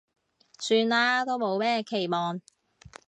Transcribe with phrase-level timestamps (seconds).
[0.57, 2.41] 算啦，都冇咩期望